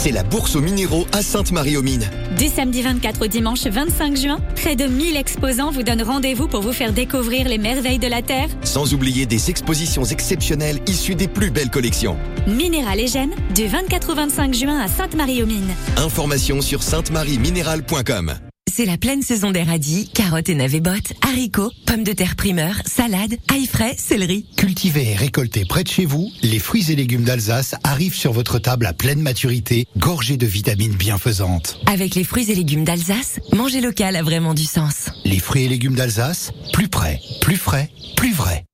C'est 0.01 0.13
la 0.13 0.23
bourse 0.23 0.55
aux 0.55 0.61
minéraux 0.61 1.09
à 1.11 1.23
Sainte-Marie-aux-Mines. 1.23 2.09
Du 2.39 2.47
samedi 2.47 2.83
24 2.83 3.25
au 3.25 3.27
dimanche 3.27 3.67
25 3.67 4.17
juin, 4.17 4.39
près 4.55 4.77
de 4.77 4.85
1000 4.85 5.17
exposants 5.17 5.73
vous 5.73 5.83
donnent 5.83 6.05
rendez-vous 6.05 6.47
pour 6.47 6.61
vous 6.61 6.73
faire 6.73 6.93
découvrir 6.93 7.49
les 7.49 7.59
merveilles 7.59 7.99
de 7.99 8.07
la 8.07 8.23
Terre. 8.23 8.49
Sans 8.63 8.95
oublier 8.95 9.27
des 9.27 9.51
expositions 9.51 10.05
exceptionnelles 10.05 10.79
issues 10.87 11.17
des 11.17 11.27
plus 11.27 11.51
belles 11.51 11.71
collections. 11.71 12.17
Minéral 12.47 13.01
et 13.01 13.09
Gènes, 13.09 13.35
du 13.57 13.67
24 13.67 14.13
au 14.13 14.15
25 14.15 14.55
juin 14.55 14.79
à 14.79 14.87
Sainte-Marie-aux-Mines. 14.87 15.75
Informations 15.97 16.61
sur 16.61 16.85
sainte-marie-minéral.com. 16.85 18.35
C'est 18.79 18.85
la 18.85 18.97
pleine 18.97 19.23
saison 19.23 19.51
des 19.51 19.65
radis, 19.65 20.09
carottes 20.15 20.49
et 20.51 20.55
navets 20.55 20.79
bottes, 20.79 21.13
haricots, 21.23 21.73
pommes 21.85 22.05
de 22.05 22.13
terre 22.13 22.37
primeur, 22.37 22.77
salades, 22.87 23.35
ail 23.53 23.67
frais, 23.67 23.97
céleri. 23.99 24.47
Cultivés 24.57 25.11
et 25.11 25.17
récoltés 25.17 25.65
près 25.65 25.83
de 25.83 25.89
chez 25.89 26.05
vous, 26.05 26.31
les 26.43 26.61
fruits 26.61 26.93
et 26.93 26.95
légumes 26.95 27.25
d'Alsace 27.25 27.75
arrivent 27.83 28.15
sur 28.15 28.33
votre 28.33 28.61
table 28.61 28.87
à 28.87 28.93
pleine 28.93 29.21
maturité, 29.21 29.89
gorgés 29.97 30.37
de 30.37 30.47
vitamines 30.47 30.95
bienfaisantes. 30.95 31.81
Avec 31.87 32.15
les 32.15 32.23
fruits 32.23 32.53
et 32.53 32.55
légumes 32.55 32.85
d'Alsace, 32.85 33.41
manger 33.53 33.81
local 33.81 34.15
a 34.15 34.23
vraiment 34.23 34.55
du 34.55 34.65
sens. 34.65 35.11
Les 35.25 35.41
fruits 35.41 35.65
et 35.65 35.69
légumes 35.69 35.97
d'Alsace, 35.97 36.53
plus 36.73 36.87
près, 36.87 37.19
plus 37.41 37.57
frais, 37.57 37.91
plus 38.15 38.33
vrai. 38.33 38.65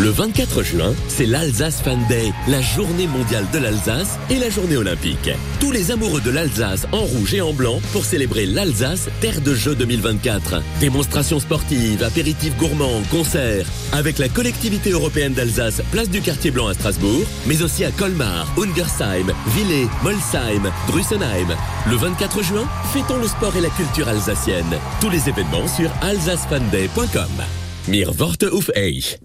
Le 0.00 0.10
24 0.10 0.62
juin, 0.62 0.94
c'est 1.08 1.26
l'Alsace 1.26 1.82
Fan 1.82 1.98
Day, 2.08 2.32
la 2.46 2.60
journée 2.60 3.08
mondiale 3.08 3.44
de 3.52 3.58
l'Alsace 3.58 4.16
et 4.30 4.36
la 4.36 4.48
journée 4.48 4.76
olympique. 4.76 5.28
Tous 5.58 5.72
les 5.72 5.90
amoureux 5.90 6.20
de 6.20 6.30
l'Alsace 6.30 6.86
en 6.92 7.00
rouge 7.00 7.34
et 7.34 7.40
en 7.40 7.52
blanc 7.52 7.80
pour 7.92 8.04
célébrer 8.04 8.46
l'Alsace 8.46 9.08
Terre 9.20 9.40
de 9.40 9.54
Jeux 9.54 9.74
2024. 9.74 10.62
Démonstrations 10.78 11.40
sportives, 11.40 12.04
apéritifs 12.04 12.56
gourmands, 12.56 13.02
concerts. 13.10 13.66
Avec 13.90 14.18
la 14.18 14.28
collectivité 14.28 14.90
européenne 14.90 15.32
d'Alsace, 15.32 15.82
place 15.90 16.10
du 16.10 16.20
quartier 16.20 16.52
blanc 16.52 16.68
à 16.68 16.74
Strasbourg, 16.74 17.26
mais 17.46 17.62
aussi 17.62 17.84
à 17.84 17.90
Colmar, 17.90 18.54
Ungersheim, 18.56 19.32
Villers, 19.48 19.88
Molsheim, 20.04 20.70
Drussenheim. 20.86 21.56
Le 21.90 21.96
24 21.96 22.44
juin, 22.44 22.68
fêtons 22.92 23.18
le 23.18 23.26
sport 23.26 23.56
et 23.56 23.60
la 23.60 23.70
culture 23.70 24.06
alsacienne. 24.06 24.78
Tous 25.00 25.10
les 25.10 25.28
événements 25.28 25.66
sur 25.66 25.90
alsacefanday.com. 26.02 27.42
Mir 27.88 28.12
Worte 28.16 28.44
auf 28.44 28.70
euch. 28.76 29.18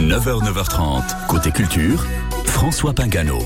9h, 0.00 0.44
9h30, 0.44 1.26
côté 1.26 1.50
culture, 1.50 2.06
François 2.44 2.92
Pingano. 2.92 3.40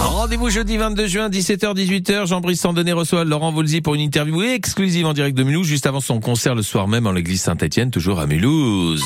Rendez-vous 0.00 0.50
jeudi 0.50 0.76
22 0.76 1.06
juin, 1.06 1.28
17h, 1.28 1.74
18h. 1.76 2.26
Jean-Brice 2.26 2.60
Sandonnet 2.60 2.92
reçoit 2.92 3.24
Laurent 3.24 3.52
Voulzy 3.52 3.80
pour 3.80 3.94
une 3.94 4.00
interview 4.00 4.42
exclusive 4.42 5.06
en 5.06 5.12
direct 5.12 5.38
de 5.38 5.44
Mulhouse, 5.44 5.68
juste 5.68 5.86
avant 5.86 6.00
son 6.00 6.18
concert 6.18 6.56
le 6.56 6.62
soir 6.62 6.88
même 6.88 7.06
en 7.06 7.12
l'église 7.12 7.42
Saint-Etienne, 7.42 7.92
toujours 7.92 8.18
à 8.18 8.26
Mulhouse. 8.26 9.04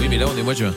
Oui, 0.00 0.06
mais 0.08 0.18
là, 0.18 0.26
on 0.32 0.38
est 0.38 0.42
mois 0.44 0.54
de 0.54 0.58
juin. 0.58 0.74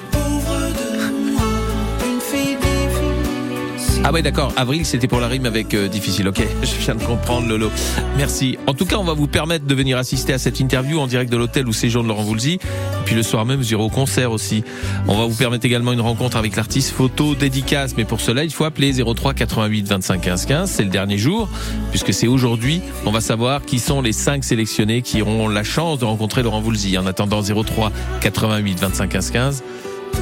Ah 4.03 4.11
ouais 4.11 4.21
d'accord, 4.21 4.53
avril 4.55 4.85
c'était 4.85 5.07
pour 5.07 5.19
la 5.19 5.27
rime 5.27 5.45
avec 5.45 5.73
euh, 5.73 5.87
difficile, 5.87 6.27
ok, 6.27 6.41
je 6.63 6.83
viens 6.83 6.95
de 6.95 7.03
comprendre 7.03 7.47
Lolo. 7.47 7.71
Merci. 8.17 8.57
En 8.67 8.73
tout 8.73 8.85
cas 8.85 8.97
on 8.97 9.03
va 9.03 9.13
vous 9.13 9.27
permettre 9.27 9.65
de 9.65 9.75
venir 9.75 9.97
assister 9.97 10.33
à 10.33 10.37
cette 10.37 10.59
interview 10.59 10.99
en 10.99 11.07
direct 11.07 11.31
de 11.31 11.37
l'hôtel 11.37 11.67
où 11.67 11.73
séjourne 11.73 12.07
Laurent 12.07 12.23
Voulzy. 12.23 12.59
Puis 13.05 13.15
le 13.15 13.23
soir 13.23 13.45
même 13.45 13.57
vous 13.57 13.71
irez 13.71 13.81
au 13.81 13.89
concert 13.89 14.31
aussi. 14.31 14.63
On 15.07 15.17
va 15.17 15.25
vous 15.25 15.35
permettre 15.35 15.65
également 15.65 15.93
une 15.93 16.01
rencontre 16.01 16.37
avec 16.37 16.55
l'artiste 16.55 16.91
photo 16.91 17.35
dédicace, 17.35 17.95
mais 17.97 18.05
pour 18.05 18.21
cela 18.21 18.43
il 18.43 18.51
faut 18.51 18.65
appeler 18.65 18.93
03 18.93 19.33
88 19.33 19.87
25 19.87 20.21
15 20.21 20.45
15, 20.45 20.69
c'est 20.69 20.83
le 20.83 20.89
dernier 20.89 21.17
jour, 21.17 21.49
puisque 21.91 22.13
c'est 22.13 22.27
aujourd'hui, 22.27 22.81
on 23.05 23.11
va 23.11 23.21
savoir 23.21 23.63
qui 23.63 23.79
sont 23.79 24.01
les 24.01 24.13
cinq 24.13 24.43
sélectionnés 24.43 25.01
qui 25.01 25.21
auront 25.21 25.47
la 25.47 25.63
chance 25.63 25.99
de 25.99 26.05
rencontrer 26.05 26.43
Laurent 26.43 26.61
Voulzy. 26.61 26.97
En 26.97 27.05
attendant 27.05 27.41
03 27.41 27.91
88 28.21 28.79
25 28.79 29.09
15 29.09 29.31
15, 29.31 29.63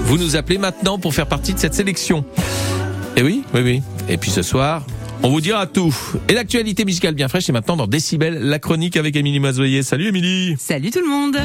vous 0.06 0.18
nous 0.18 0.36
appelez 0.36 0.58
maintenant 0.58 0.98
pour 0.98 1.14
faire 1.14 1.28
partie 1.28 1.54
de 1.54 1.60
cette 1.60 1.74
sélection. 1.74 2.26
Et 3.16 3.22
oui, 3.22 3.44
oui, 3.54 3.62
oui. 3.62 3.82
Et 4.10 4.18
puis 4.18 4.32
ce 4.32 4.42
soir, 4.42 4.86
on 5.22 5.30
vous 5.30 5.42
dira 5.42 5.68
tout. 5.68 5.96
Et 6.28 6.34
l'actualité 6.34 6.84
musicale 6.84 7.14
bien 7.14 7.28
fraîche, 7.28 7.46
c'est 7.46 7.52
maintenant 7.52 7.76
dans 7.76 7.88
Décibel, 7.88 8.40
la 8.40 8.60
chronique 8.60 8.98
avec 8.98 9.16
Émilie 9.16 9.40
Mazoyer. 9.40 9.84
Salut 9.84 10.08
Émilie 10.08 10.56
Salut 10.60 10.90
tout 10.90 11.00
le 11.00 11.10
monde 11.10 11.38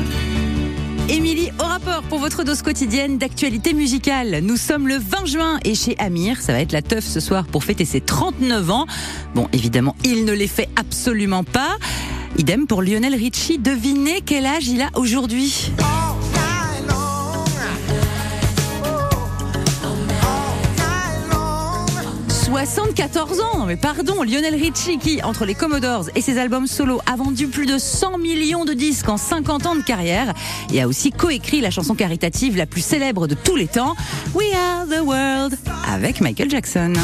Émilie, 1.11 1.51
au 1.59 1.63
rapport 1.63 2.03
pour 2.03 2.19
votre 2.19 2.45
dose 2.45 2.61
quotidienne 2.61 3.17
d'actualité 3.17 3.73
musicale. 3.73 4.41
Nous 4.43 4.57
sommes 4.59 4.89
le 4.89 4.97
20 4.97 5.25
juin 5.25 5.59
et 5.65 5.75
chez 5.75 5.97
Amir, 5.99 6.39
ça 6.41 6.53
va 6.53 6.61
être 6.61 6.73
la 6.73 6.83
teuf 6.83 7.05
ce 7.05 7.19
soir 7.19 7.47
pour 7.47 7.65
fêter 7.65 7.87
ses 7.87 8.03
39 8.03 8.71
ans. 8.71 8.87
Bon, 9.35 9.49
évidemment, 9.55 9.97
il 10.05 10.27
ne 10.27 10.33
les 10.33 10.49
fait 10.49 10.69
absolument 10.77 11.45
pas. 11.45 11.79
Idem 12.37 12.67
pour 12.67 12.83
Lionel 12.83 13.15
Richie. 13.15 13.59
Devinez 13.59 14.21
quel 14.25 14.45
âge 14.45 14.69
il 14.69 14.83
a 14.83 14.91
aujourd'hui? 14.97 15.71
74 22.59 23.41
ans, 23.41 23.67
mais 23.67 23.77
pardon, 23.77 24.25
Lionel 24.25 24.57
Richie 24.57 24.99
qui, 24.99 25.23
entre 25.23 25.45
les 25.45 25.55
Commodores 25.55 26.11
et 26.17 26.21
ses 26.21 26.39
albums 26.39 26.67
solo, 26.67 27.01
a 27.07 27.15
vendu 27.15 27.47
plus 27.47 27.67
de 27.67 27.79
100 27.79 28.19
millions 28.19 28.65
de 28.65 28.73
disques 28.73 29.09
en 29.09 29.17
50 29.17 29.67
ans 29.67 29.77
de 29.77 29.83
carrière 29.83 30.35
et 30.73 30.83
a 30.83 30.89
aussi 30.89 31.13
coécrit 31.13 31.61
la 31.61 31.71
chanson 31.71 31.95
caritative 31.95 32.57
la 32.57 32.67
plus 32.67 32.81
célèbre 32.81 33.29
de 33.29 33.37
tous 33.37 33.55
les 33.55 33.69
temps, 33.69 33.95
We 34.35 34.49
Are 34.57 34.87
the 34.87 35.01
World, 35.01 35.57
avec 35.89 36.21
Michael 36.21 36.51
Jackson. 36.51 36.95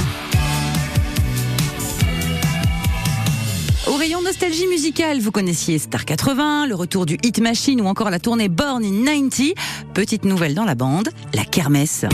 Au 3.87 3.95
rayon 3.95 4.23
nostalgie 4.23 4.67
musicale, 4.67 5.21
vous 5.21 5.31
connaissiez 5.31 5.79
Star 5.79 6.05
80, 6.05 6.67
le 6.67 6.75
retour 6.75 7.07
du 7.07 7.17
Hit 7.23 7.39
Machine 7.39 7.81
ou 7.81 7.87
encore 7.87 8.11
la 8.11 8.19
tournée 8.19 8.49
Born 8.49 8.85
in 8.85 9.05
90. 9.05 9.55
Petite 9.95 10.25
nouvelle 10.25 10.55
dans 10.55 10.65
la 10.65 10.75
bande, 10.75 11.11
la 11.33 11.45
kermesse. 11.45 12.07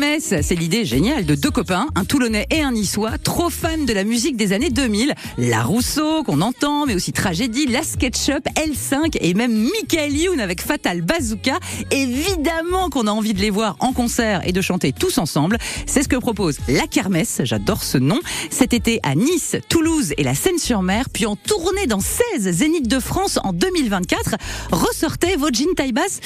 Kermesse, 0.00 0.34
c'est 0.42 0.54
l'idée 0.54 0.86
géniale 0.86 1.26
de 1.26 1.34
deux 1.34 1.50
copains, 1.50 1.86
un 1.94 2.06
Toulonnais 2.06 2.46
et 2.50 2.62
un 2.62 2.72
Niçois, 2.72 3.18
trop 3.18 3.50
fans 3.50 3.84
de 3.86 3.92
la 3.92 4.04
musique 4.04 4.34
des 4.34 4.54
années 4.54 4.70
2000. 4.70 5.12
La 5.36 5.62
Rousseau 5.62 6.22
qu'on 6.22 6.40
entend, 6.40 6.86
mais 6.86 6.94
aussi 6.94 7.12
Tragédie, 7.12 7.66
La 7.66 7.82
SketchUp, 7.82 8.46
L5 8.56 9.18
et 9.20 9.34
même 9.34 9.52
Michael 9.52 10.16
Youn 10.16 10.40
avec 10.40 10.62
Fatal 10.62 11.02
Bazooka. 11.02 11.58
Évidemment 11.90 12.88
qu'on 12.88 13.08
a 13.08 13.10
envie 13.10 13.34
de 13.34 13.40
les 13.40 13.50
voir 13.50 13.76
en 13.80 13.92
concert 13.92 14.40
et 14.46 14.52
de 14.52 14.60
chanter 14.62 14.92
tous 14.92 15.18
ensemble. 15.18 15.58
C'est 15.84 16.02
ce 16.02 16.08
que 16.08 16.16
propose 16.16 16.58
La 16.68 16.86
Kermesse, 16.86 17.42
j'adore 17.44 17.82
ce 17.82 17.98
nom, 17.98 18.20
cet 18.50 18.72
été 18.72 19.00
à 19.02 19.14
Nice, 19.14 19.56
Toulouse 19.68 20.14
et 20.16 20.22
la 20.22 20.34
Seine-sur-Mer, 20.34 21.10
puis 21.12 21.26
en 21.26 21.36
tournée 21.36 21.86
dans 21.86 22.00
16 22.00 22.50
Zéniths 22.50 22.88
de 22.88 23.00
France 23.00 23.38
en 23.44 23.52
2024. 23.52 24.36
Ressortez 24.72 25.36
vos 25.36 25.50
jeans 25.52 25.74
taille 25.76 25.92
basse 25.92 26.20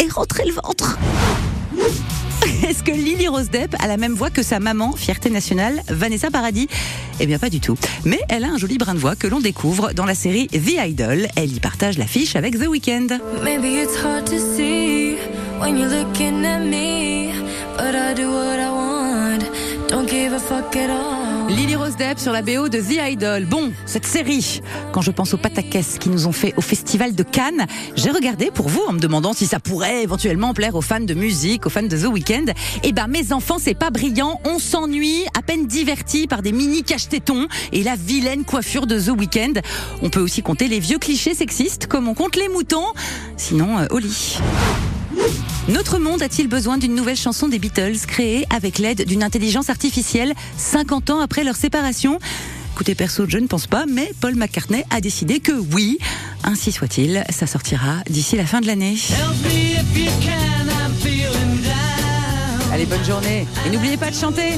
et 0.00 0.08
rentrez 0.08 0.46
le 0.46 0.54
ventre. 0.54 0.98
Est-ce 2.68 2.82
que 2.82 2.90
Lily 2.90 3.28
Rose 3.28 3.48
Depp 3.48 3.74
a 3.78 3.86
la 3.86 3.96
même 3.96 4.12
voix 4.12 4.28
que 4.28 4.42
sa 4.42 4.60
maman, 4.60 4.92
fierté 4.92 5.30
nationale, 5.30 5.82
Vanessa 5.88 6.30
Paradis? 6.30 6.68
Eh 7.18 7.24
bien 7.24 7.38
pas 7.38 7.48
du 7.48 7.60
tout. 7.60 7.78
Mais 8.04 8.20
elle 8.28 8.44
a 8.44 8.48
un 8.48 8.58
joli 8.58 8.76
brin 8.76 8.92
de 8.92 8.98
voix 8.98 9.16
que 9.16 9.26
l'on 9.26 9.40
découvre 9.40 9.94
dans 9.94 10.04
la 10.04 10.14
série 10.14 10.48
The 10.48 10.86
Idol. 10.86 11.28
Elle 11.34 11.56
y 11.56 11.60
partage 11.60 11.96
l'affiche 11.96 12.36
avec 12.36 12.58
The 12.58 12.68
Weeknd. 12.68 13.06
Don't 19.88 20.06
give 20.06 20.34
a 20.34 20.38
fuck 20.38 20.76
at 20.76 20.90
all. 20.90 21.17
Lily 21.48 21.76
Rose 21.76 21.96
Depp 21.96 22.18
sur 22.18 22.32
la 22.32 22.42
BO 22.42 22.68
de 22.68 22.78
The 22.78 23.12
Idol. 23.12 23.46
Bon, 23.46 23.72
cette 23.86 24.04
série, 24.04 24.60
quand 24.92 25.00
je 25.00 25.10
pense 25.10 25.32
aux 25.32 25.38
pataquès 25.38 25.98
qui 25.98 26.10
nous 26.10 26.26
ont 26.26 26.32
fait 26.32 26.52
au 26.58 26.60
festival 26.60 27.14
de 27.14 27.22
Cannes, 27.22 27.66
j'ai 27.96 28.10
regardé 28.10 28.50
pour 28.50 28.68
vous 28.68 28.82
en 28.86 28.92
me 28.92 28.98
demandant 28.98 29.32
si 29.32 29.46
ça 29.46 29.58
pourrait 29.58 30.02
éventuellement 30.02 30.52
plaire 30.52 30.74
aux 30.74 30.82
fans 30.82 31.00
de 31.00 31.14
musique, 31.14 31.64
aux 31.64 31.70
fans 31.70 31.82
de 31.82 31.96
The 31.96 32.06
Weeknd. 32.06 32.52
Eh 32.82 32.92
ben, 32.92 33.06
mes 33.06 33.32
enfants, 33.32 33.56
c'est 33.58 33.74
pas 33.74 33.90
brillant. 33.90 34.40
On 34.44 34.58
s'ennuie, 34.58 35.24
à 35.36 35.40
peine 35.40 35.66
divertis 35.66 36.26
par 36.26 36.42
des 36.42 36.52
mini 36.52 36.82
cache-tétons 36.82 37.48
et 37.72 37.82
la 37.82 37.96
vilaine 37.96 38.44
coiffure 38.44 38.86
de 38.86 39.00
The 39.00 39.18
Weeknd. 39.18 39.54
On 40.02 40.10
peut 40.10 40.20
aussi 40.20 40.42
compter 40.42 40.68
les 40.68 40.80
vieux 40.80 40.98
clichés 40.98 41.34
sexistes 41.34 41.86
comme 41.86 42.08
on 42.08 42.14
compte 42.14 42.36
les 42.36 42.48
moutons. 42.48 42.86
Sinon, 43.38 43.78
euh, 43.78 43.86
au 43.90 43.98
lit. 43.98 44.38
Notre 45.68 45.98
monde 45.98 46.22
a-t-il 46.22 46.48
besoin 46.48 46.78
d'une 46.78 46.94
nouvelle 46.94 47.16
chanson 47.16 47.46
des 47.46 47.58
Beatles 47.58 47.98
créée 48.06 48.46
avec 48.48 48.78
l'aide 48.78 49.04
d'une 49.04 49.22
intelligence 49.22 49.68
artificielle 49.68 50.32
50 50.56 51.10
ans 51.10 51.20
après 51.20 51.44
leur 51.44 51.56
séparation? 51.56 52.18
Écoutez, 52.72 52.94
perso, 52.94 53.24
je 53.28 53.36
ne 53.36 53.46
pense 53.46 53.66
pas, 53.66 53.84
mais 53.86 54.10
Paul 54.20 54.34
McCartney 54.34 54.84
a 54.88 55.02
décidé 55.02 55.40
que 55.40 55.52
oui. 55.52 55.98
Ainsi 56.42 56.72
soit-il, 56.72 57.22
ça 57.28 57.46
sortira 57.46 57.96
d'ici 58.08 58.36
la 58.36 58.46
fin 58.46 58.62
de 58.62 58.66
l'année. 58.66 58.96
Allez, 62.78 62.86
bonne 62.86 63.04
journée. 63.04 63.44
Et 63.66 63.70
n'oubliez 63.70 63.96
pas 63.96 64.08
de 64.08 64.14
chanter. 64.14 64.52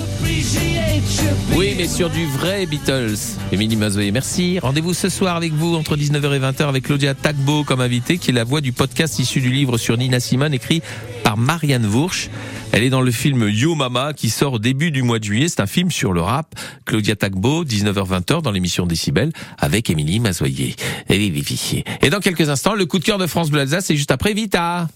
Oui, 1.56 1.74
mais 1.78 1.88
sur 1.88 2.10
du 2.10 2.26
vrai 2.26 2.66
Beatles. 2.66 3.16
Émilie 3.50 3.76
Mazoyer, 3.76 4.10
merci. 4.10 4.58
Rendez-vous 4.58 4.92
ce 4.92 5.08
soir 5.08 5.36
avec 5.36 5.54
vous 5.54 5.74
entre 5.74 5.96
19h 5.96 6.34
et 6.34 6.38
20h 6.38 6.68
avec 6.68 6.84
Claudia 6.84 7.14
Tagbo 7.14 7.64
comme 7.64 7.80
invitée, 7.80 8.18
qui 8.18 8.28
est 8.28 8.34
la 8.34 8.44
voix 8.44 8.60
du 8.60 8.72
podcast 8.72 9.18
issu 9.18 9.40
du 9.40 9.50
livre 9.50 9.78
sur 9.78 9.96
Nina 9.96 10.20
Simone 10.20 10.52
écrit 10.52 10.82
par 11.24 11.38
Marianne 11.38 11.86
Vourch. 11.86 12.28
Elle 12.72 12.82
est 12.82 12.90
dans 12.90 13.00
le 13.00 13.10
film 13.10 13.48
Yo 13.48 13.74
Mama 13.74 14.12
qui 14.12 14.28
sort 14.28 14.52
au 14.54 14.58
début 14.58 14.90
du 14.90 15.02
mois 15.02 15.18
de 15.18 15.24
juillet. 15.24 15.48
C'est 15.48 15.62
un 15.62 15.66
film 15.66 15.90
sur 15.90 16.12
le 16.12 16.20
rap. 16.20 16.54
Claudia 16.84 17.16
Tagbo, 17.16 17.64
19h-20h 17.64 18.42
dans 18.42 18.50
l'émission 18.50 18.84
Décibel 18.84 19.32
avec 19.56 19.88
Émilie 19.88 20.20
Mazoyer. 20.20 20.76
Et 21.08 22.10
dans 22.10 22.20
quelques 22.20 22.50
instants, 22.50 22.74
le 22.74 22.84
coup 22.84 22.98
de 22.98 23.04
cœur 23.04 23.16
de 23.16 23.26
France 23.26 23.50
Bleu 23.50 23.60
Alsace, 23.60 23.86
c'est 23.86 23.96
juste 23.96 24.10
après 24.10 24.34
Vita. 24.34 24.88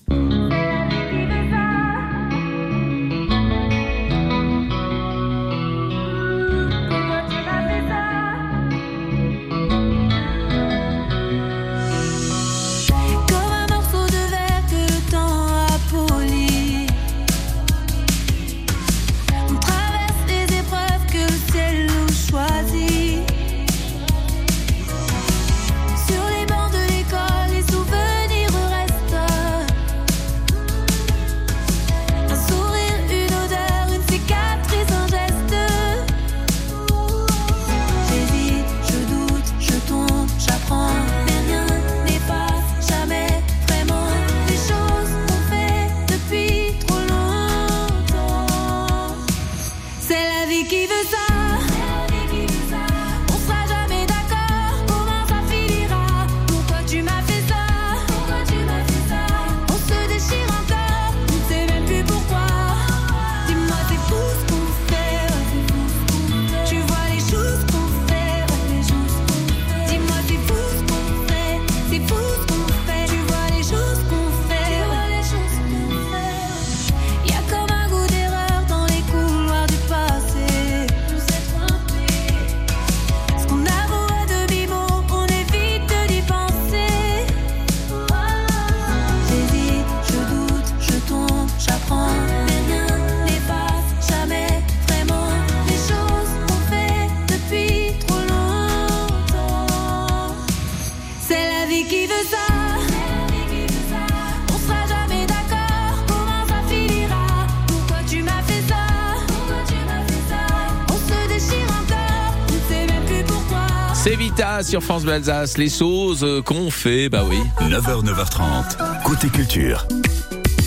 Sur 114.74 114.82
France 114.82 115.04
Bleu 115.04 115.12
Alsace. 115.12 115.56
Les 115.56 115.68
choses 115.68 116.24
euh, 116.24 116.42
qu'on 116.42 116.68
fait, 116.68 117.08
bah 117.08 117.22
oui. 117.28 117.36
9h, 117.60 118.04
9h30. 118.04 119.02
Côté 119.04 119.28
culture. 119.28 119.86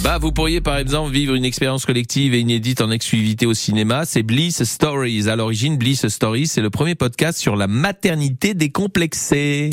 Bah, 0.01 0.17
vous 0.17 0.31
pourriez 0.31 0.61
par 0.61 0.77
exemple 0.77 1.11
vivre 1.11 1.35
une 1.35 1.43
expérience 1.43 1.85
collective 1.85 2.33
et 2.33 2.39
inédite 2.39 2.79
en 2.79 2.89
exclusivité 2.89 3.45
au 3.45 3.53
cinéma. 3.53 4.05
C'est 4.05 4.23
Bliss 4.23 4.63
Stories. 4.63 5.27
À 5.27 5.35
l'origine, 5.35 5.75
Bliss 5.75 6.07
Stories, 6.07 6.47
c'est 6.47 6.61
le 6.61 6.69
premier 6.69 6.95
podcast 6.95 7.37
sur 7.37 7.57
la 7.57 7.67
maternité 7.67 8.53
décomplexée. 8.53 9.71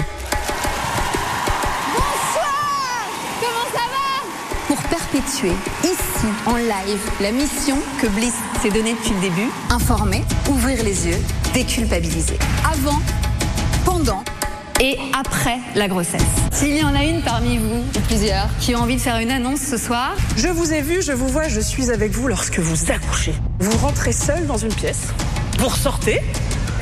Comment 3.41 3.67
ça 3.73 3.87
va? 3.87 4.67
Pour 4.67 4.83
perpétuer 4.89 5.53
ici, 5.85 6.27
en 6.47 6.57
live, 6.57 7.01
la 7.21 7.31
mission 7.31 7.77
que 8.03 8.09
Bliss 8.09 8.35
s'est 8.61 8.71
donnée 8.71 8.95
depuis 8.95 9.15
le 9.15 9.21
début. 9.21 9.51
Informer, 9.71 10.25
ouvrir 10.51 10.83
les 10.83 11.07
yeux, 11.07 11.19
déculpabiliser. 11.55 12.39
Avant, 12.69 12.99
pendant 13.85 14.25
et 14.81 14.99
après 15.19 15.59
la 15.75 15.89
grossesse. 15.89 16.23
S'il 16.53 16.77
y 16.77 16.85
en 16.85 16.95
a 16.95 17.05
une 17.05 17.23
parmi 17.23 17.59
vous, 17.59 17.85
ou 17.97 18.01
plusieurs, 18.07 18.49
qui 18.61 18.75
ont 18.75 18.81
envie 18.81 18.97
de 18.97 19.01
faire 19.01 19.19
une 19.19 19.31
annonce 19.31 19.61
ce 19.61 19.77
soir, 19.77 20.17
Je 20.37 20.49
vous 20.49 20.73
ai 20.73 20.81
vu, 20.81 21.03
je 21.03 21.13
vous 21.13 21.29
vois, 21.29 21.49
je 21.49 21.61
suis 21.61 21.91
avec 21.91 22.13
vous 22.13 22.29
lorsque 22.29 22.59
vous 22.59 22.91
accouchez. 22.91 23.35
Vous 23.61 23.77
rentrez 23.79 24.13
seul 24.13 24.47
dans 24.47 24.57
une 24.57 24.75
pièce, 24.75 25.09
vous 25.59 25.69
ressortez, 25.69 26.21